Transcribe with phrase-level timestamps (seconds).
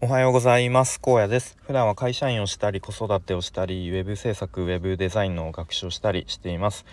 [0.00, 1.00] おはようございます。
[1.04, 1.56] 荒野です。
[1.66, 6.86] 普段は会社員をしたり子育てをしたりウェブ制作ウェブデザインの学習をしたりしています。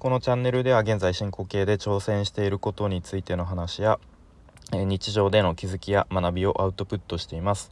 [0.00, 4.00] このチャンネルでは現在進行形で挑戦していることについての話や
[4.72, 7.70] え日常での気づきや学びをアウトプットしています。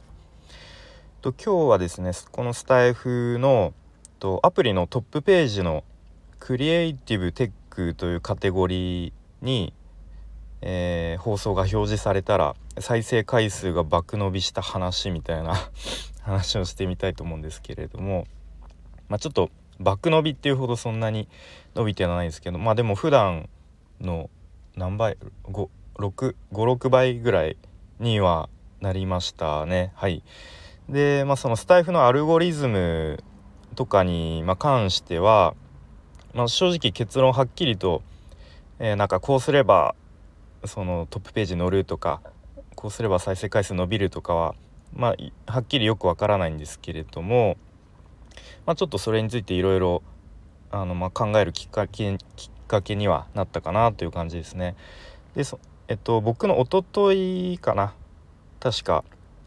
[1.21, 3.73] と今日はですねこのスタイフの
[4.19, 5.83] とアプリのトップページの
[6.39, 9.11] クリエイティブテックというカテゴリー
[9.41, 9.73] に
[10.61, 15.55] えー、放送が表示されたら再生回数が爆伸びした話みたいな
[16.21, 18.25] 話をしてみたいと思うんですけれども、
[19.07, 19.49] まあ、ちょっと
[19.79, 21.27] 爆伸びっていうほどそんなに
[21.75, 23.49] 伸びてはないですけどまあでも普段
[24.01, 24.29] の
[24.75, 27.57] 何倍56倍ぐらい
[27.99, 28.49] には
[28.81, 29.91] なりましたね。
[29.95, 30.23] はい。
[30.87, 33.23] でまあそのスタイフのアルゴリズム
[33.75, 35.55] とかに、まあ、関しては、
[36.33, 38.01] まあ、正直結論はっきりと、
[38.79, 39.95] えー、なんかこうすれば
[40.65, 42.21] そのトップページ乗るとか
[42.75, 44.55] こうすれば再生回数伸びるとかは
[44.93, 45.15] ま
[45.47, 47.57] あはっきりよくわからないんですけれども、
[48.65, 50.03] まあ、ちょっとそれについていろいろ、
[50.71, 54.75] 考えるきっかけきっかけにはなったかなという感じですね。
[55.35, 57.93] でそえっと僕のおとといかな
[58.59, 59.03] 確か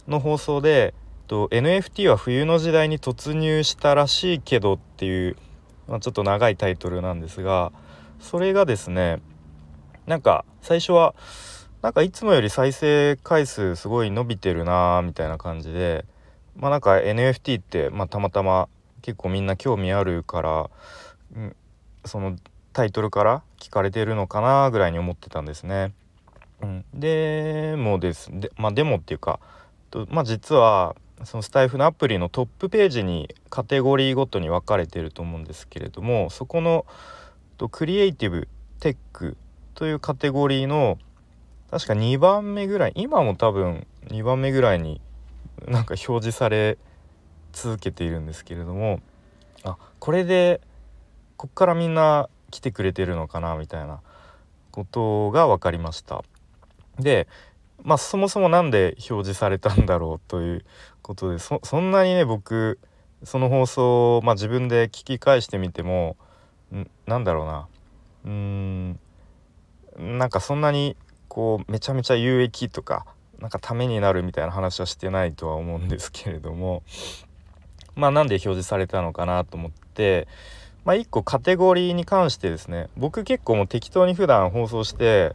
[0.09, 0.93] の放送でえっ
[1.27, 5.37] と NFT は冬の時代に突入したらしいけどっていう、
[5.87, 7.73] まあ、ちょっと長いタイトルなんですが
[8.19, 9.21] それがですね
[10.11, 11.15] なんか最初は
[11.83, 16.05] なんかいつもより再生回数すごい伸びてるなーみたいな感じで
[16.57, 18.69] まあなんか NFT って、まあ、たまたま
[19.03, 20.71] 結構みんな興味あるから、
[22.05, 22.37] その
[22.73, 25.95] タイトルから聞かれてるのかなぐらいに思ってたんですね。
[26.61, 29.41] うん、でもですで,、まあ、でもっていうか
[29.91, 36.85] と、まあ、実はそのスタイフのアプリのトップページにカテゴリーごとに分かれてると思うんですけれどもそこの
[37.57, 39.37] とクリエイティブテック
[39.81, 40.99] というカテゴリーの
[41.71, 45.01] 確か2番目ぐらい今も多分2番目ぐらいに
[45.67, 46.77] なんか表示され
[47.55, 49.01] 続けているんですけれども
[49.65, 50.61] あこれで
[51.39, 54.01] こっからみんな来てくれてるのかなみたいな
[54.71, 56.25] ことが分かりました。
[56.99, 57.27] で
[57.83, 60.65] まあそもそも何で表示されたんだろうという
[61.01, 62.79] ことでそんなにね僕
[63.25, 66.19] その放送を、まあ、自分で聞き返してみても
[67.07, 67.67] なんだろうな
[68.27, 69.01] うーん
[69.99, 70.97] なんかそんなに
[71.29, 73.07] こうめちゃめちゃ有益とか
[73.39, 76.83] なんかためになるみたいな話はしてないとは思うんですけれども
[77.95, 80.29] まあなんで表示されたのかなと思って
[80.85, 85.35] まあ1個カテゴリーに関してですね僕結構もう適当に普段放送して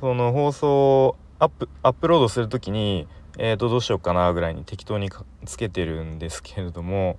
[0.00, 3.06] その放送をアップアップロードする時に
[3.38, 5.10] えーとどうしようかなぐらいに適当に
[5.46, 7.18] つけてるんですけれども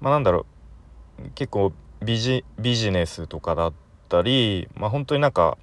[0.00, 0.46] まあなんだろ
[1.20, 1.72] う結構
[2.04, 3.72] ビジビジネスとかだ
[4.06, 5.58] ったりまあ本当になんか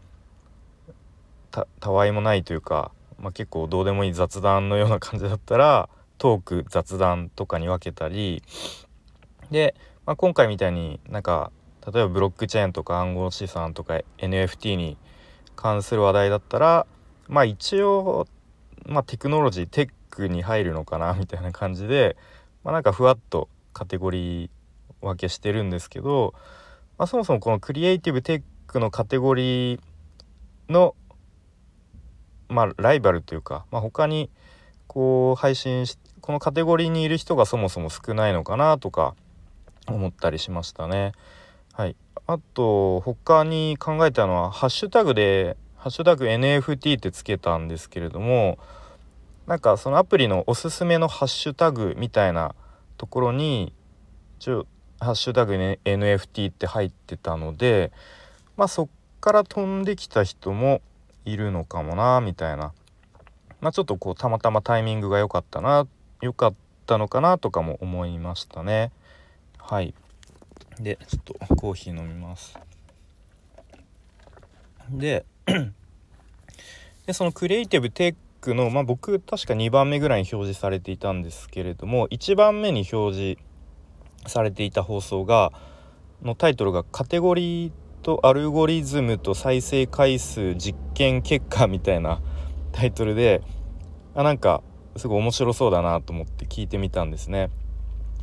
[1.79, 5.87] たわいもないというか、まあ、結構どうでもいい雑談のような感じだったら
[6.17, 8.41] トーク雑談とかに分けたり
[9.51, 11.51] で、まあ、今回みたいになんか
[11.85, 14.97] 例えばブロックチェーンとか暗号資産とか NFT に
[15.55, 16.87] 関する話題だったら
[17.27, 18.27] まあ一応、
[18.85, 22.17] まあ、テクノロジーテックに入るのかなみたいな感じで、
[22.63, 24.49] まあ、なんかふわっとカテゴリー
[25.01, 26.33] 分けしてるんですけど、
[26.97, 29.79] まあ、そもそもこのクリエイティブテックのカテゴリー
[30.69, 30.95] の
[32.53, 34.29] まあ、ライバルというか、まあ、他に
[34.87, 39.15] こう配信しこのカテゴリーにいる人がそもそも少ないのかなとか
[39.87, 41.11] 思ったりしましたね。
[41.73, 41.95] はい、
[42.27, 48.59] あと他に考えたのはハッシュタグで「ハッシュタグ #NFT」ってつけたんですけれども
[49.47, 52.55] なんかそのアプリのおすすめのハッシュタグみたいな
[52.97, 53.73] ところに
[54.39, 54.67] 一応
[55.03, 57.91] 「ハッシュタグ、ね、NFT」って入ってたので
[58.57, 58.87] まあそっ
[59.21, 60.81] から飛んできた人も
[61.25, 62.73] いるのかもなみたいな、
[63.61, 65.87] まあ、ちょっとこうたまたまタイミングが良かったな
[66.21, 66.53] 良かっ
[66.85, 68.91] たのかなとかも思いましたね。
[69.57, 69.93] はい。
[70.79, 72.57] でちょっとコーヒー飲みます。
[74.89, 75.25] で
[77.05, 83.52] でそのクリエイティブテックの、まあ、僕確か2番目ぐらいに表示されていたんですけれども1番目に表示
[84.27, 85.51] されていた放送が
[86.21, 87.71] のタイトルが「カテゴリー
[88.01, 92.21] とアルゴリズムと再生回数実験結果みたいな
[92.71, 93.41] タイトルで
[94.15, 94.61] あなんか
[94.95, 97.49] すごい面白そうだなと思って聞いてみたんですね。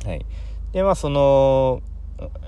[0.05, 0.25] はい、
[0.71, 1.81] でまあその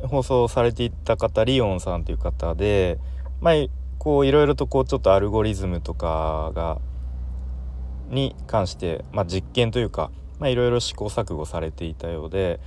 [0.08, 3.00] 放送されていた方リオンさんという方で
[3.42, 3.54] まあ
[3.98, 6.80] こういろいろとこうちょっとアルゴリズムとかが
[8.10, 10.12] に関して、まあ、実験というか
[10.42, 12.60] いろいろ試行錯誤されていたようで、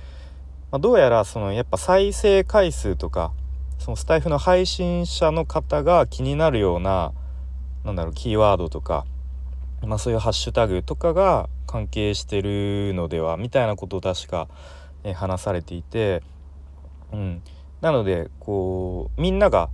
[0.71, 3.31] まあ、どうやらそのやっぱ再生回数とか
[3.79, 7.13] そのスタイフの配信者の方が気になるような
[7.85, 9.05] なんだろうキーワードとか
[9.85, 14.47] まあ、そういうハッシュタグとかが関係してるのではみたいなことを確か、
[15.03, 16.23] え話されていて、
[17.13, 17.43] うん、
[17.81, 19.69] なのでこうみんなが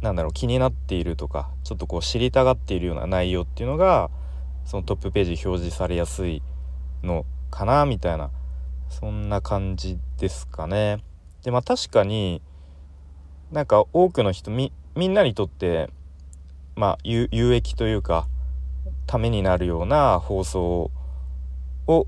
[0.00, 4.10] なんだろう気になっているとかちょっとこう知りたがっているような内容っていうのが
[4.64, 6.42] そのトップページ表示されやすい
[7.02, 8.30] のかなみたいな
[8.92, 11.02] そんな感じですかね。
[11.42, 12.40] でまあ確かに
[13.50, 15.90] なんか多くの人みんなにとって
[16.76, 18.28] まあ有益というか
[19.06, 20.90] ためになるような放送
[21.86, 22.06] を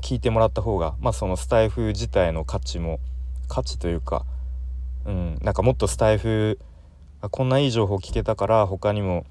[0.00, 3.00] 聞いてもらった方がまあそのスタイフ自体の価値も
[3.48, 4.24] 価値というか、
[5.04, 6.58] うん、なんかもっとスタイフ
[7.30, 9.26] こんないい情報聞けたから他にも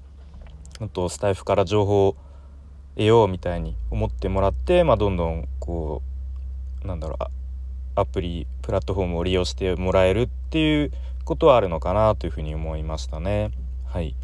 [0.78, 2.16] もっとスタイフから情報を
[2.96, 6.17] 得ようみたいに思ってもらって、まあ、どんどんこう
[6.84, 7.24] なんだろう
[7.94, 10.92] アプリプラットフォームを利用してもらえるっていう
[11.24, 13.50] ことはあるのかなというふうに思いましたね。
[13.86, 14.14] はい、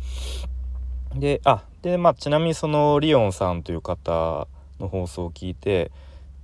[1.14, 4.46] であでまあちなみにそのリオンさんという方
[4.78, 5.90] の放送を聞いて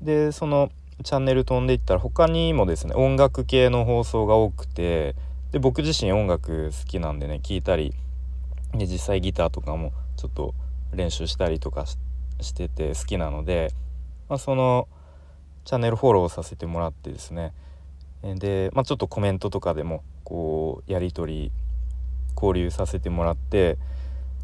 [0.01, 0.71] でその
[1.03, 5.15] チャンネル飛んでいったら他にもですね音楽系の放送が多くて
[5.53, 7.95] で僕自身音楽好きなんでね聞いたり
[8.75, 10.55] で実際ギターとかもちょっと
[10.93, 13.73] 練習したりとかしてて好きなので、
[14.29, 14.89] まあ、その
[15.65, 17.53] チャンネルフォローさせてもらってですね。
[18.23, 21.53] で、まあ、ちょっとコメントとかでもこうやり取り
[22.37, 23.79] 交流させてもらって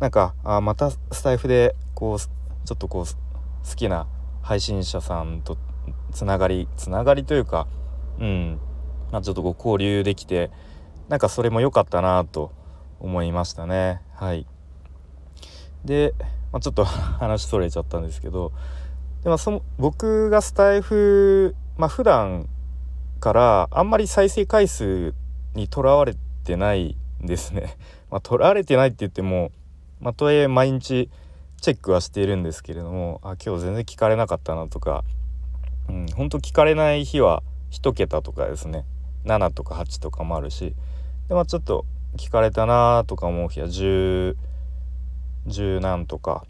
[0.00, 4.06] なんかあまたスタイフでこうちょっとこう好きな
[4.42, 5.58] 配信者さんと
[6.12, 7.66] つながりつながりというか
[8.18, 8.60] うん。
[9.12, 10.50] まあ、ちょっとこう交流できて
[11.08, 12.52] なんかそれも良かったなと
[12.98, 14.00] 思いましたね。
[14.14, 14.46] はい。
[15.84, 16.14] で、
[16.52, 18.52] まあ、ちょっと 話それちゃったんですけど
[19.26, 22.48] で、もその僕がスタイフまあ普段
[23.18, 25.14] からあんまり再生回数
[25.54, 26.14] にとらわれ
[26.44, 27.76] てないんですね。
[28.08, 29.50] まあ、られてないって言っても、
[30.00, 31.10] まあ、とはいえ毎日
[31.60, 35.02] チェックはしているんですけれどもあ今日全然聞かれなかったなとか、
[35.88, 37.42] うん、ほんと聞かれない日は
[37.72, 38.84] 1桁とかですね
[39.24, 40.76] 7とか8とかもあるし
[41.26, 41.84] でまあちょっと
[42.16, 44.36] 聞かれたなとか思う日は1010
[45.80, 46.44] 何とか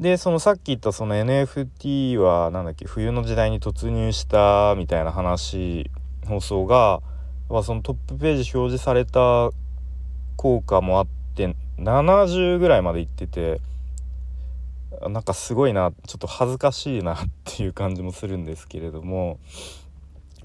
[0.00, 5.90] でそのさっき言ったその NFT は何だっけ冬の時代に突入したみたいな話
[6.26, 7.00] 放送が
[7.64, 9.50] そのトップページ表示された
[10.36, 13.60] 効果もあって70ぐらいまでいってて
[15.08, 19.40] なんかすごいなちょっと恥ずかしいなっていう感じもするんですけれども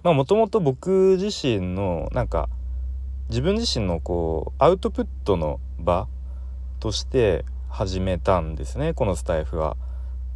[0.02, 2.50] まあもともと僕自身のなんか
[3.30, 6.08] 自分自身のこうアウトプットの場
[6.80, 9.76] として始めたんですねこのスタイフは。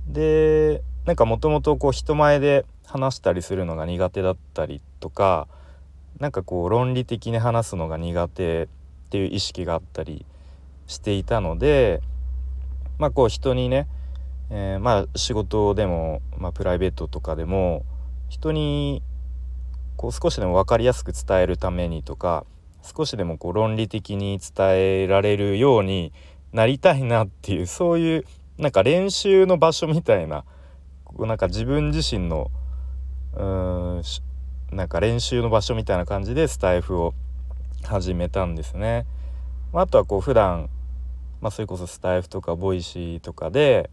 [0.08, 5.48] でなんかもともと人前で話したりするのが苦手だったりとか
[6.20, 8.68] なんかこう論理的に話すのが苦手っ
[9.12, 10.26] ていう意識があったり
[10.88, 12.02] していたので
[12.98, 13.88] まあこう人にね、
[14.50, 17.86] えー、まあ仕事でも、まあ、プライベートとかでも
[18.30, 19.04] 人に
[19.96, 22.46] こう少しでも分かりやすく伝えるためにとか
[22.82, 24.70] 少しでもこう論理的に伝
[25.04, 26.12] えられるように
[26.54, 28.26] なりたいなっていうそういう
[28.58, 30.44] なんか練習の場所みたいな
[31.20, 32.52] なんか自分自身の
[33.34, 34.00] うー
[34.72, 37.14] んなんか練習の場所みたいな感じでスタイフを
[37.84, 39.06] 始めたんですね。
[39.74, 40.70] あとはこう普段
[41.42, 43.90] まあそれこそスタイフとか Voicyとかで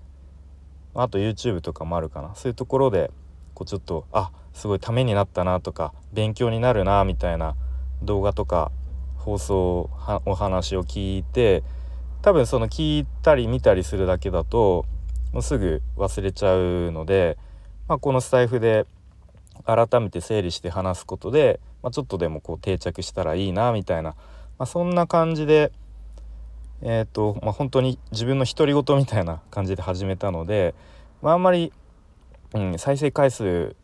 [0.94, 3.10] あと YouTube とかもあるかなそういうところで
[3.54, 7.56] こうちょっとあすごいためになったなとか勉強になるなみたいな
[8.02, 8.70] 動画とか
[9.16, 9.90] 放送
[10.24, 11.62] お話を聞いて
[12.24, 14.86] 多分その聞いたり見たりするだけだと
[15.34, 17.36] もうすぐ忘れちゃうので、
[17.86, 18.86] まあ、このスタイフで
[19.66, 24.16] 改めて整理して話すことで、まあ、ちょっとでもこう定着したらいいなみたいな、ま
[24.60, 25.70] あ、そんな感じで
[26.80, 30.74] え、ー、と、まあ、本当に自分の独り言みたいな感じで始めたので、
[31.20, 31.74] まあ、あんまり、
[32.54, 33.76] うん、再生回数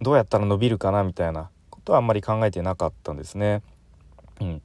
[0.00, 3.62] どうやったら伸びるかなみたいなことはあんまり考えてなかったんですね。
[4.40, 4.62] うん、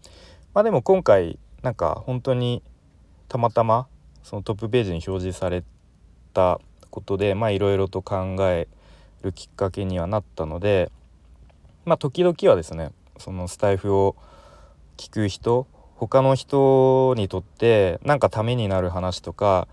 [0.53, 2.61] まあでも今回なんか本当に
[3.27, 3.87] たまたま
[4.21, 5.63] そのトップページに表示され
[6.31, 8.67] たことでまあいろいろと考え
[9.23, 10.91] るきっかけにはなったので
[11.83, 14.15] まあ時々はですねそのスタイフを
[14.95, 19.67] 聞く人他の人にとってなんかためになる話とか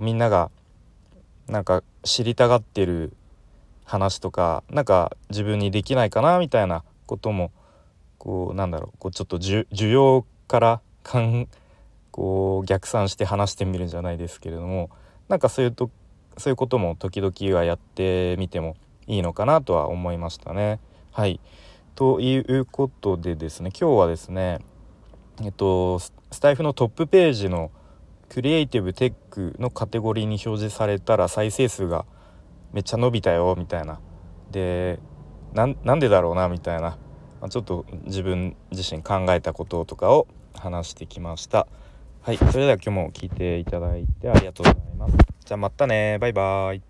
[0.00, 0.50] みんなが
[1.48, 3.12] なんか知りたがってる
[3.84, 7.52] 話とかなんか自分にできないかなみたいなことも
[8.16, 10.80] こうなんだろうこうちょっと需要から
[11.10, 11.48] かん
[12.12, 14.90] こう逆算して話してみるんじゃないですけれども
[15.28, 15.90] なんかそういうと
[16.38, 18.76] そういうことも時々はやってみても
[19.08, 20.78] いいのかなとは思いましたね。
[21.10, 21.40] はい。
[21.96, 24.60] ということでですね今日はですね
[25.42, 27.72] えっとスタイフのトップページの
[28.28, 32.06] クリエイティブテックのカテゴリーに表示されたら再生数が
[32.72, 33.98] めっちゃ伸びたよみたいな。
[34.52, 35.00] で
[35.52, 36.96] なんでだろうなみたいな、
[37.40, 40.28] まあ、ちょっと自分自身考えたこととかを
[40.60, 41.66] 話してきました。
[42.22, 45.14] はいそれでは今日も聞いていただいてありがとうございます。
[45.44, 46.18] じゃあまたね。
[46.20, 46.89] バイバーイ。